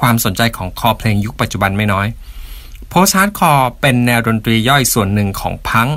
[0.00, 2.06] ความสนใจของคอเพลงยุคปัจจุบันไม่น้อย
[2.92, 5.88] post hardcore เป็นแนวดนตรีย่อยส่วนหนึ่งของพัง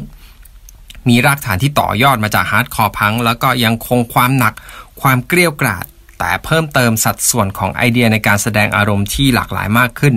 [1.07, 4.53] มีรากฐานที่ต่อยอดมาจาก hardcore punk แล้วก็ยังคงความหนัก
[5.01, 5.85] ความเกรี้ยวกราด
[6.19, 10.15] แต่เพิ่มเติมสัดส่วนของไอเดียในการแสดงอารมณ์ที่หลากหลายมากขึ้น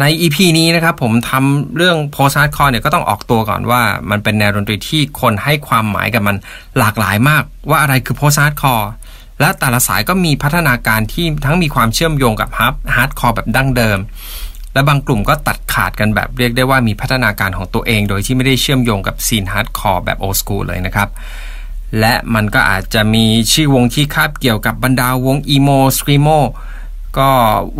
[0.00, 6.36] ใน EP นี้นะครับผมทำเรื่องโพส t าร์ดคอร์เนี่ยก็ต้องออกตัวก่อนว่ามันเป็นแนวดนตรีที่คนให้ความหมายกับมัน
[6.78, 8.90] หลากหลายมาก ว่าอะไรคือโพส t าร์ดคอร์
[9.40, 13.98] และแต่ละสายก็มีพัฒนาการที่ทั้งมีความเชื่อมโยงกับ hard hardcore แบบดั้งเดิม
[14.74, 21.08] และบางกลุ่มก็ตัดขาดกันแบบเรียกได้ว่ามีพัฒนาการของตัวเอง โดยที่ไม่ได้เชื่อมโยงกับ scene hardcore แบบ old school เลยนะครับ
[22.00, 26.28] และมันก็อาจจะมีชื่อวงที่คาบเกี่ยวกับบรรดาวง emo screamo
[27.18, 27.28] ก็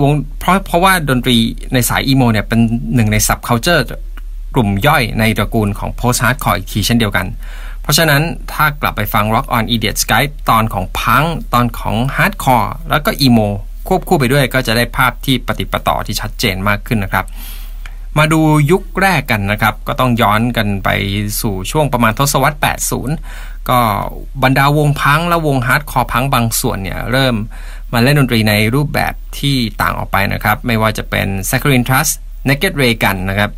[0.00, 1.36] วงเพราะเพราะว่าดนตรี
[1.75, 2.61] ในสาย emo เนี่ยเป็น
[2.94, 3.84] หนึ่งใน subculture
[4.55, 7.27] กลุ่มย่อยในตระกูลของ post hardcore อีกทีเช่นเดียวกัน
[7.83, 8.22] เพราะฉะนั้น
[8.53, 13.39] ถ้ากลับไปฟัง Rock on Idiot Sky ตอนของพังตอนของ hardcore แล้วก็ emo
[13.88, 17.27] ควบคู่ไปด้วยก็จะได้ภาพที่ปะติดปะต่อที่ชัดเจนมากขึ้นนะครับ
[18.19, 20.88] มาดูยุคแรกกันนะครับ ก็ต้องย้อนกันไป
[21.41, 22.58] สู่ช่วงประมาณทศวรรษ
[23.06, 23.81] 80 ก็
[24.43, 27.34] บรรดาวงพังและวง hardcore punk บางส่วนเนี่ยเริ่ม
[27.93, 32.12] มาเล่นดนตรีในรูปแบบที่ต่างออกไปนะครับ ไม่ว่าจะเป็น s a c h a r i n Trust
[32.49, 33.51] Naked Ray กันนะครับ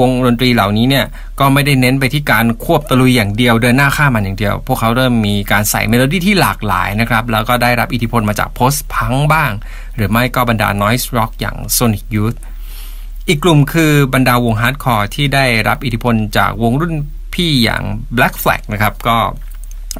[0.00, 1.06] วงดนตรีเหล่านี้เนี่ย
[1.40, 9.50] ก็ไม่ได้เน้นไปที่การควบตะลุยอย่างเดียวเดินหน้าข้ามมันอย่างเดียว พวกเขาเริ่มมีการใส่เมโลดี้ที่หลากหลายนะครับ แล้วก็ได้รับอิทธิพลมาจาก post punk บ้าง
[9.96, 12.36] หรือไม่ก็บรรดา Noise Rock อย่าง Sonic Youth
[13.28, 16.94] อีกกลุ่มคือบรรดาวง hardcore ที่ได้รับอิทธิพลจากวงรุ่น
[17.36, 17.82] พี่อย่าง
[18.16, 19.16] Black Flag นะครับก็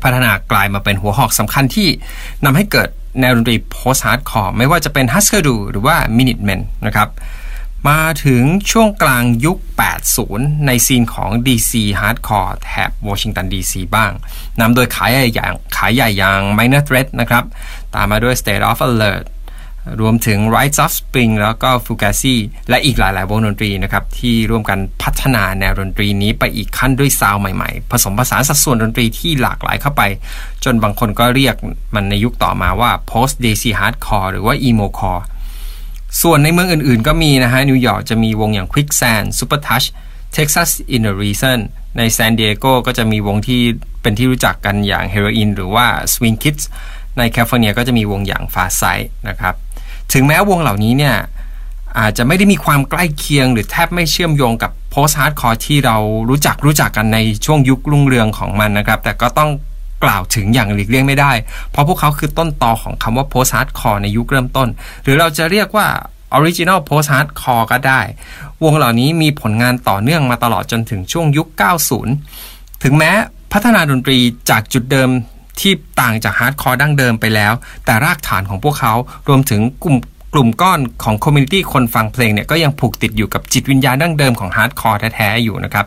[0.03, 1.89] พัฒนากลายมาเป็นหัวหอกสำคัญที่
[2.45, 2.89] นำให้เกิด
[3.21, 7.09] แนวดนตรี post hardcore ไม่ว่าจะเป็น Husker Du หรือว่า Minutemen นะครับ
[7.89, 9.59] มาถึงช่วงกลางยุค
[10.13, 14.13] 80 ใน scene ของ DC Hardcore แถบวอชิงตัน DC บ้าง
[14.61, 17.45] นำโดยขายใหญ่อย่างขายใหญ่อย่าง Minor Threat นะครับ
[17.95, 19.25] ตามมาด้วย State of Alert
[20.01, 22.37] รวมถึง Rites of Spring แล้วก็ Fugazi
[22.69, 30.03] และอีกหลาย ๆ วงดนตรีนะครับ ที่ร่วมกันพัฒนาแนวดนตรีนี้ไปอีกขั้นด้วยซาวใหม่ ๆ ผสมผสานสัดส่วนดนตรีที่หลากหลายเข้าไป
[30.65, 31.55] จนบางคนก็เรียก
[31.95, 35.25] มันในยุคต่อมาว่า Post DC Hardcore หรือว่า Emocore
[36.23, 39.87] ส่วนในเมืองอื่น ๆ ก็มีนะฮะ นิวยอร์กจะมีวงอย่าง Quicksand Supertouch
[40.37, 41.59] Texas Is the Reason
[41.97, 43.61] ในซานดิเอโกก็จะมีวงที่
[44.03, 46.65] เป็นที่รู้จักกันอย่าง Heroin หรือว่า Swing Kids
[47.19, 49.55] ในแคลิฟอร์เนียก็จะมีวงอย่าง Farside นะครับ
[50.19, 51.17] ถึงแม้วงเหล่านี้เนี่ย
[51.99, 55.97] อาจจะไม่ได้มีความใกล้เคียง หรือแทบไม่เชื่อมโยงกับ post hardcore ที่เรา
[56.31, 59.51] รู้จักรู้จักกันในช่วงยุครุ่งเรืองของมันนะครับ แต่ก็ต้อง
[60.05, 61.33] กล่าวถึงอย่างหลีกเลี่ยงไม่ได้
[61.71, 64.69] เพราะพวกเขาคือต้นตอของคำว่า post hardcore ในยุคเริ่มต้น
[65.03, 65.87] หรือเราจะเรียกว่า
[66.37, 68.01] original post hardcore ก็ได้
[68.63, 71.49] วงเหล่านี้มีผลงานต่อเนื่องมาตลอดจนถึงช่วงยุค
[72.17, 73.13] 90 ถึงแม้
[73.53, 74.19] พัฒนาดนตรี
[74.51, 75.11] จากจุดเดิม
[75.61, 77.53] ที่ต่างจาก hardcore ดั้งเดิมไปแล้ว
[77.85, 78.95] แต่รากฐานของพวกเขา
[79.29, 79.97] รวมถึงกลุ่ม
[80.35, 85.87] กลุ่มก้อนของ community คนฟังเพลงเนี่ยก็ยังผูกติดอยู่กับจิตวิญญาณดั้งเดิมของ hardcore แท้ๆอยู่นะครับ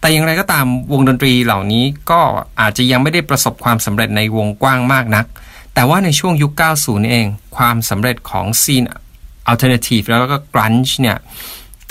[0.00, 2.20] แต่อย่างไรก็ตามวงดนตรีเหล่านี้ก็
[2.60, 5.26] อาจจะยังไม่ได้ประสบความสำเร็จในวงกว้างมากนัก
[5.74, 7.26] แต่ว่าในช่วงยุค 90 เอง
[7.56, 11.16] ความสำเร็จของ scene alternative แล้วก็ grunge เนี่ย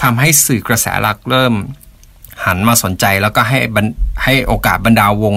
[0.01, 1.53] ทำให้สื่อกระแสหลักเริ่ม
[2.45, 3.59] หันมาสนใจแล้วก็ให้
[4.23, 5.35] ให้โอกาสบรรดาวง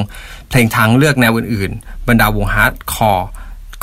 [0.49, 3.29] เพลงทางเลือกแนวอื่น ๆ บรรดาวง hardcore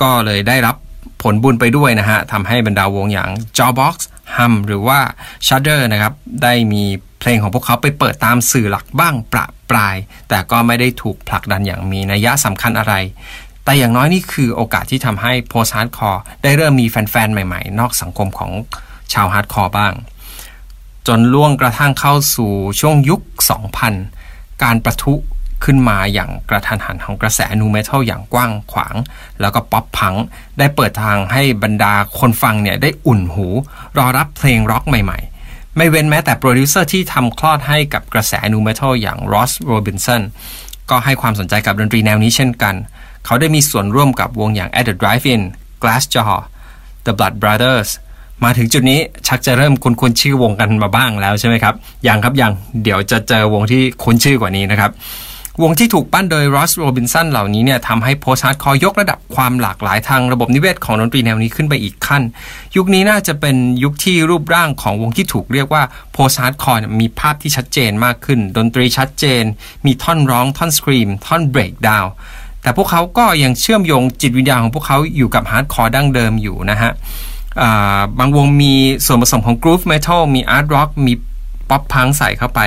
[0.01, 0.75] ก็เลยได้รับ
[1.21, 3.95] ผลบุญไปด้วยนะฮะทำให้บรรดาวงอย่าง Jawbox
[4.35, 4.99] Hum หรือว่า
[5.47, 6.83] Shudder นะครับได้มี
[7.19, 9.95] เพลงของพวกเขาไปเปิดตามสื่อหลักบ้างประปราย
[10.29, 12.93] แต่ก็ไม่ได้ถูกผลักดันอย่างมีนัยสำคัญอะไร
[13.65, 18.51] แต่อย่างน้อยนี่คือโอกาสที่ทำให้ post hardcore ได้เริ่มมีแฟนๆ ใหม่ๆ นอกสังคมของ
[19.13, 19.93] ชาว hardcore บ้าง
[21.07, 23.21] จนล่วงกระทั่งเข้าสู่ช่วงยุค
[23.91, 25.13] 2000 การปะทุ
[25.63, 28.95] ขึ้นมาอย่างกะทันหันของกระแส nu metal อย่างกว้างขวาง
[29.41, 30.13] แล้วก็ pop punk
[30.59, 33.47] ได้เปิดทางให้บรรดาคนฟังเนี่ยได้อุ่นหู
[33.97, 40.21] รอรับเพลงร็อกใหม่ๆ ไม่เว้นแม้แต่โปรดิวเซอร์ที่ทำคลอดให้กับกระแส nu metal อย่าง Ross Robinson
[40.89, 42.75] ก็ให้ความสนใจกับดนตรีแนวนี้เช่นกัน
[43.25, 45.41] เขาได้มีส่วนร่วมกับวงอย่าง At the Drive-In
[45.81, 46.33] Glassjaw
[47.05, 47.89] The Blood Brothers
[48.43, 51.75] มาถึงจุดนี้ชักจะเริ่มคุ้นๆชื่อวงกันมาบ้างแล้วใช่ไหมครับ
[52.07, 52.51] ยังครับยัง
[52.83, 54.91] เดี๋ยวจะเจอวงที่คุ้นชื่อกว่านี้นะครับ
[55.63, 62.23] วงที่ถูกปั้นโดย Ross Robinson เหล่านี้เนี่ยทำให้ post hardcore ยกระดับความหลากหลายทางระบบนิเวศของดนตรีแนวนี้ขึ้นไปอีกขั้น
[62.75, 69.43] ยุคนี้น่าจะเป็นยุคที่รูปร่างของวงที่ถูกเรียกว่า post hardcore มีภาพที่ชัดเจนมากขึ้น ดนตรีชัดเจน
[69.85, 72.05] มีท่อนร้อง ท่อน scream ท่อน breakdown
[72.61, 76.91] แต่พวกเขาก็ยังเชื่อมโยงจิตวิญญาณของพวกเขาอยู่กับ hardcore ดั้งเดิมอยู่นะฮะ
[78.19, 78.73] บางวงมี
[79.05, 81.13] ส่วนผสมของ groove metal มี art rock มี
[81.69, 82.61] pop punk ใส่เข้าไป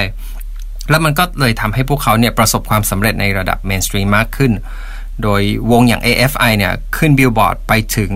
[0.91, 4.53] แล้วมันก็เลยทำให้พวกเขาเนี่ยประสบความสำเร็จในระดับ mainstream มากขึ้น
[5.23, 8.13] โดยวงอย่าง AFI เนี่ยขึ้นบิลบอร์ดไปถึง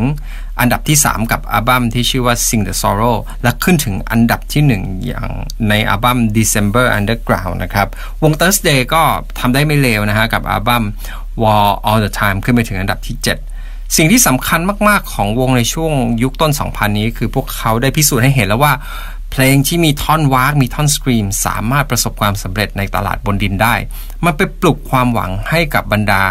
[0.61, 5.29] อันดับที่ 3 กับอัลบั้มที่ชื่อว่า Sing the Sorrow และขึ้นถึงอันดับที่ 1 อย่าง
[5.69, 7.89] ในอัลบั้ม Decemberunderground นะครับ
[8.23, 9.03] วง Thursday ก็
[9.39, 10.85] ทำได้ไม่เลวนะฮะกับอัลบั้ม
[11.43, 13.60] War All the Time ขึ้นไปถึงอันดับที่ 7
[13.97, 15.93] สิ่งที่สำคัญมากๆของวงในช่วง
[16.23, 18.73] ยุคต้น 2000 นี้ คือพวกเขาได้พิสูจน์ให้เห็นแล้วว่า
[19.31, 23.75] เพลงที่มีท่อนว้ากมีท่อน scream สามารถประสบความสำเร็จในตลาดบนดินได้
[24.25, 26.23] มันไปปลุกความหวังให้กับบรรดา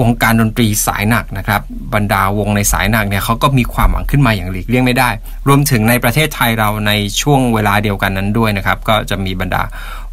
[0.00, 1.62] วงการดนตรีสายหนักนะครับ
[1.94, 5.10] บรรดาวงในสายหนักเนี่ยเขาก็มีความหวังขึ้นมาอย่างหลีกเลี่ยงไม่ได้
[5.48, 9.62] รวมถึงในประเทศไทยเราในช่วงเวลาเดียวกันนั้นด้วยนะครับ ก็จะมีบรรดา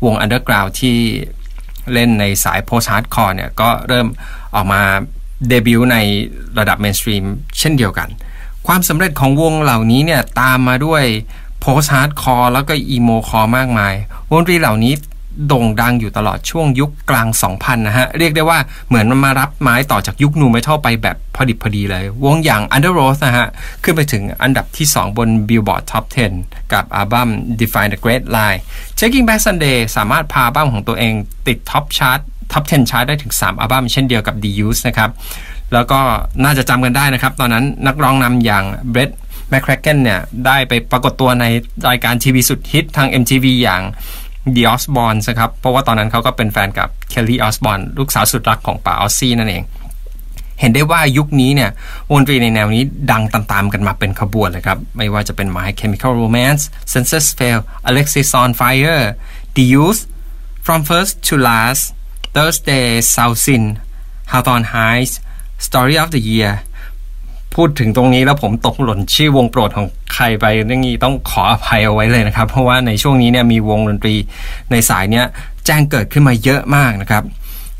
[0.05, 0.97] วง underground ที่
[1.93, 4.07] เล่นในสาย post hardcore เนี่ยก็เริ่ม
[4.55, 4.81] ออกมา
[5.49, 5.97] เดบิวต์ใน
[6.59, 7.23] ระดับ mainstream
[7.59, 8.09] เช่นเดียวกัน
[8.67, 11.03] ความสำเร็จของวงเหล่านี้เนี่ยตามมาด้วย
[11.61, 13.93] post hardcore แล้วก็ emocore มากมาย
[14.29, 14.93] วงดนตรีเหล่านี้
[15.47, 23.47] โด่งดังอยู่ตลอดช่วงยุคกลาง 2000 นะฮะ เรียกได้ว่าเหมือนมันมารับไม้ต่อจากยุค nu metal ไปแบบพอดิบพอดีเลย วงอย่าง Underoath นะฮะ
[23.83, 26.05] ขึ้นไปถึงอันดับที่ 2 บน Billboard Top
[26.39, 28.59] 10 กับอัลบั้ม Define the Great Line
[28.99, 31.13] Taking Back Sunday สามารถพาอัลบั้มของตัวเอง
[31.47, 32.19] ติด top chart
[32.53, 35.09] top 10 ชาร์ตได้ถึง 3 อัลบั้มเช่นเดียวกับ The Used นะครับ
[35.73, 35.99] แล้วก็
[36.43, 39.11] น่าจะจำกันได้นะครับ ตอนนั้นนักร้องนำอย่าง Bert
[39.49, 41.45] McCracken เนี่ย ได้ไปปรากฏตัวใน
[41.89, 43.81] รายการทีวีสุดฮิตทาง MTV อย่าง
[44.55, 49.63] The Osbournes นะครับ เพราะว่าตอนนั้นเขาก็เป็นแฟนกับ Kelly Osbourne ลูกสาวสุดรักของป๋า Ozzy นั่นเอง
[50.59, 51.71] เห็นได้ว่ายุคนี้เนี่ย
[52.11, 56.63] วงดนตรีในแนวนี้ดังตามๆกันมาเป็นขบวนเลยครับ ไม่ว่าจะเป็น My Chemical Romance
[56.93, 57.59] Senses Fail
[57.89, 59.03] Alexisonfire
[59.55, 60.01] The Used
[60.65, 61.83] From First to Last
[62.35, 63.63] Thursday Saosin
[64.31, 65.13] Hawthorne Heights
[65.65, 66.53] Story of the Year
[67.55, 74.15] พูดถึงตรงนี้แล้วผมตกหล่นชื่อวงโปรดของใครไปเรื่องนี้ต้องขออภัยเอาไว้เลยนะครับ เพราะว่าในช่วงนี้เนี่ยมีวงดนตรี
[74.71, 75.25] ในสายเนี้ย
[75.65, 77.23] แจ้งเกิดขึ้นมาเยอะมากนะครับ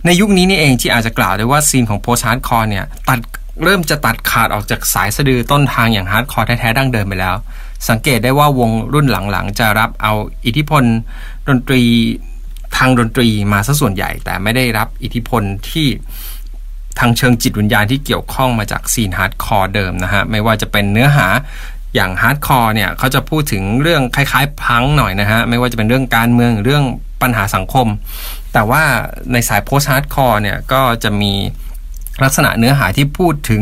[0.05, 3.19] ในยุคนี้นี่เองที่อาจจะกล่าวได้ว่า scene ของ post hardcore เนี่ยตัด
[3.63, 7.35] เริ่มจะตัดขาดออกจากสายสะดือต้นทางอย่าง hardcore แท้ๆดั้งเดิมไปแล้ว
[7.89, 10.13] สังเกตได้ว่าวงรุ่นหลังๆ จะรับเอา
[10.45, 10.83] อิทธิพล
[11.47, 11.83] ดนตรี
[12.77, 15.87] ทางดนตรีมาซะส่วนใหญ่ แต่ไม่ได้รับอิทธิพลที่
[16.99, 21.27] ทางเชิงจิตวิญญาณที่เกี่ยวข้องมาจาก scene hardcore เดิมนะฮะ ไม่ว่าจะเป็นเนื้อหา
[21.95, 26.83] อย่าง hardcore เนี่ยเขาจะพูดถึงเรื่องคล้ายๆพังหน่อยนะฮะ ไม่ว่าจะเป็นเรื่องการเมืองเรื่อง
[27.21, 27.87] ปัญหาสังคม
[28.53, 28.83] แต่ว่า
[29.31, 31.33] ในสาย post hardcore เนี่ยก็จะมี
[32.23, 33.61] ลักษณะเนื้อหาที่พูดถึง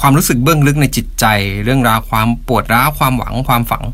[0.00, 1.24] ความรู้สึกเบื้องลึกในจิตใจ
[1.64, 3.84] เรื่องราวความปวดร้าวความหวังความฝัง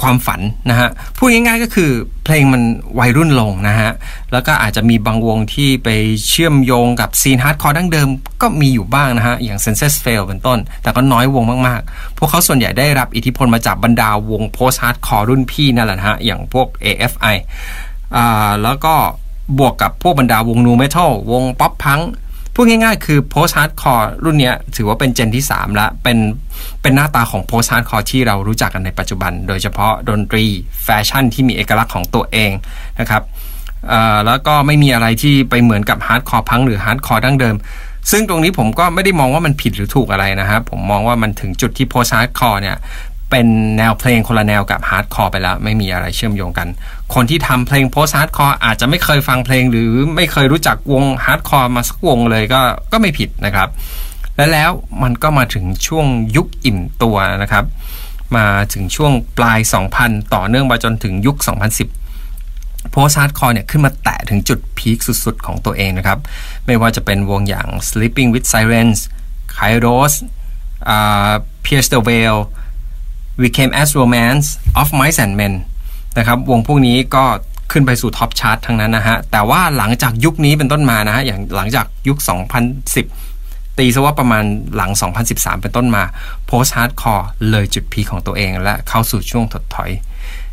[0.00, 0.40] ความฝัน
[0.70, 1.90] นะฮะพูดง่ายๆก็คือ
[2.24, 2.62] เพลงมัน
[2.98, 3.90] วัยรุ่นลงนะฮะ
[4.32, 5.88] แล้วก็อาจจะมีบางวงที่ไป
[6.28, 8.08] เชื่อมโยงกับ scene hardcore ดั้งเดิม
[8.42, 17.36] ก็มีอยู่บ้างนะฮะอย่าง Senses Fail เป็นต้น แต่ก็น้อยวงมากๆ พวกเขาส่วนใหญ่ได้รับอิทธิพลมาจากบรรดาวง post hardcore รุ่นพี่นั่นแหละฮะอย่างพวก AFI
[18.16, 18.94] อ่าแล้วก็
[19.58, 22.00] บวกกับพวกบรรดาวง nu metal วง pop punk
[22.54, 26.18] พูดง่ายๆ คือ post hardcore รุ่นนี้ถือว่าเป็น gen ที่3แล้วเป็น
[26.82, 30.44] เป็นหน้าตาของ post hardcore ที่เรารู้จักกันในปัจจุบัน โดยเฉพาะดนตรี
[30.84, 32.50] แฟชั่นที่มีเอกลักษณ์ของตัวเอง
[33.00, 33.22] นะครับ
[34.26, 37.56] แล้วก็ไม่มีอะไรที่ไปเหมือนกับ hardcore punk หรือ hardcore ดั้งเดิม
[38.10, 42.76] ซึ่งตรงนี้ผมก็ไม่ได้มองว่ามันผิดหรือถูกอะไรนะครับผมมองว่ามันถึงจุดที่ post hardcore เนี่ย
[43.32, 43.48] เป็น
[43.78, 46.68] แนวเพลงคนละแนวกับ hardcore ไปแล้ว ไม่มีอะไรเชื่อมโยงกัน
[47.14, 52.60] คนที่ทำเพลง post hardcore อาจจะไม่เคยฟังเพลงหรือไม่เคยรู้จักวง hardcore มาสักวงเลยก็
[52.92, 53.68] ก็ไม่ผิดนะครับ
[54.36, 54.70] และแล้ว
[55.02, 57.64] มันก็มาถึงช่วงยุคอิ่มตัวนะครับ
[58.36, 59.60] มาถึงช่วงปลาย
[59.96, 61.36] 2000 ต่อเนื่องมาจนถึงยุค
[62.14, 66.18] 2010 post hardcore เนี่ยขึ้นมาแตะถึงจุด peak สุดๆ ของตัวเองนะครับ
[66.66, 69.00] ไม่ว่าจะเป็นวงอย่าง Sleeping with Sirens
[69.56, 70.14] Chiodos
[70.94, 71.34] uh,
[71.64, 72.38] Pierce the Veil
[73.40, 74.46] We Came as Romans
[74.80, 75.54] Of Mice and Men
[76.18, 77.24] นะครับวงพวกนี้ก็
[77.72, 82.18] ขึ้นไปสู่ top chart ทั้งนั้นนะฮะ แต่ว่าหลังจากยุคนี้เป็นต้นมานะฮะ อย่างหลังจากยุค
[82.98, 84.44] 2010 ตีซะว่าประมาณ
[84.76, 84.90] หลัง
[85.26, 86.02] 2013 เป็นต้นมา
[86.46, 89.90] post hardcore เลยจุด peak ของตัวเองและเข้าสู่ช่วงถดถอย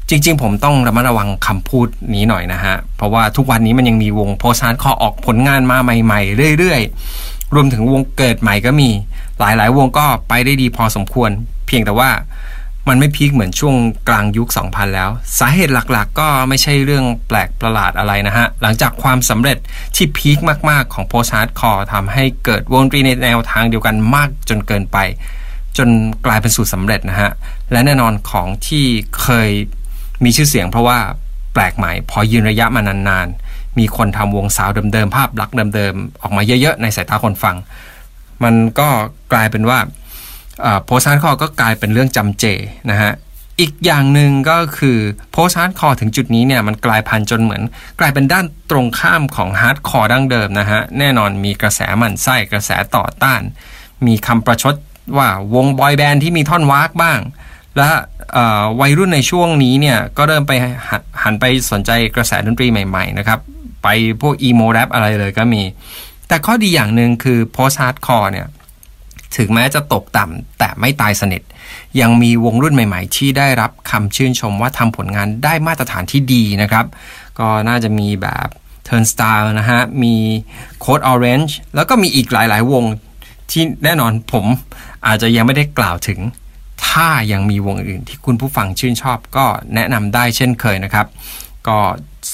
[0.09, 8.89] จริง ๆ ผมต้องระมัดระวังคำพูดนี้หน่อยนะฮะ เพราะว่าทุกวันนี้มันยังมีวง post hardcore ออกผลงานมาใหม่ ๆ เรื่อยๆ รวมถึงวงเกิดใหม่ก็มี
[9.39, 11.29] หลายๆ วงก็ไปได้ดีพอสมควร
[11.67, 12.09] เพียงแต่ว่า
[12.87, 13.75] มันไม่ peak เหมือนช่วง
[14.07, 15.09] กลางยุค 2000 แล้ว
[15.39, 19.57] สาเหตุหลักๆ ก็ไม่ใช่เรื่องแปลกประหลาดอะไรนะฮะ หลังจากความสำเร็จ
[19.95, 20.37] ที่ peak
[20.69, 24.97] มากๆของ post hardcore ทำให้เกิดวงดนตรีในแนวทางเดียวกันมากจนเกินไป
[25.77, 25.89] จน
[26.25, 27.31] กลายเป็นสูตรสำเร็จนะฮะ
[27.71, 28.85] และแน่นอนของที่
[29.21, 29.49] เคย
[30.23, 30.99] มีชื่อเสียงเพราะว่า
[31.53, 37.55] แปลกใหม่ พอยืนระยะมานานๆ มีคนทำวงสาวเดิมๆภาพลักษณ์เดิมๆออกมาเยอะๆ ในสายตาคนฟัง
[38.43, 38.89] มันก็
[39.33, 39.79] กลายเป็นว่า
[40.85, 42.45] post hardcore ก็กลายเป็นเรื่องจำเจ
[42.91, 43.11] นะฮะ
[43.59, 44.97] อีกอย่างหนึ่งก็คือ
[45.31, 47.63] post hardcore ถึงจุดนี้เนี่ยมันกลายพันธุ์จนเหมือน
[47.99, 53.41] กลายเป็นด้านตรงข้ามของ hardcore ดั้งเดิมนะฮะ แน่นอนมีกระแสหมั่นไส้กระแสต่อต้าน
[54.07, 54.75] มีคำประชด
[55.17, 57.19] ว่าวง boy band ที่มีท่อนว้ากบ้าง
[57.77, 57.89] และ
[58.81, 60.53] วัยรุ่นในช่วงนี้เนี่ย ก็เริ่มไป
[61.23, 63.39] หันไปสนใจกระแสดนตรีใหม่ ๆ นะครับ
[63.83, 63.87] ไป
[64.21, 65.61] พวก emo rap อะไรเลยก็มี
[66.27, 68.47] แต่ข้อดีอย่างหนึ่งคือ post hardcore เนี่ย
[69.37, 71.41] ถึงแม้จะตกต่ำแต่ไม่ตายสนิท
[72.01, 76.85] ยังมีวงรุ่นใหม่ๆ ที่ได้รับคำชื่นชมว่าทำผลงานได้มาตรฐานที่ดีนะครับ
[77.39, 78.47] ก็น่าจะมีแบบ
[78.87, 80.15] Turnstile นะฮะ มี
[80.83, 82.83] Code Orange แล้วก็มีอีกหลายๆ วง
[83.51, 84.45] ที่แน่นอนผม
[85.07, 86.19] อาจจะยังไม่ได้กล่าวถึง
[86.87, 89.45] ถ้ายังมีวงอื่นที่คุณผู้ฟังชื่นชอบก็
[89.75, 91.07] แนะนำได้เช่นเคยนะครับ
[91.67, 91.77] ก็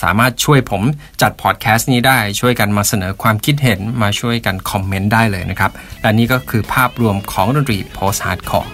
[0.01, 0.83] สามารถช่วยผม
[1.21, 5.71] จัดพอดแคสต์นี้ได้ช่วยกันมาเสนอความคิดเห็นมาช่วยกันคอมเมนต์ได้เลยนะครับ
[6.01, 8.69] และนี่ก็คือภาพรวมของดนตรี post hardcore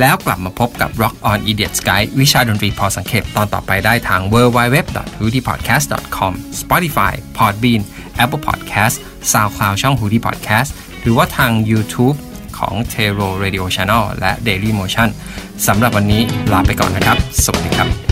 [0.00, 5.48] แล้วกลับมาพบกับ Rock on Idiot Sky วิชาดนตรีพอสังเขตตอนต่อไปได้ทาง w w w h o o d y p
[5.52, 7.80] o d c a s t c o m Spotify Podbean
[8.22, 8.94] Apple Podcast
[9.32, 10.70] SoundCloud ช่อง h o o d y Podcast
[11.02, 12.16] หรือว่าทาง YouTube
[12.58, 15.08] ของ t e r o Radio Channel และ Daily Motion
[15.66, 18.11] สำหรับวันนี้ลาไปก่อนนะครับ สวัสดีครับ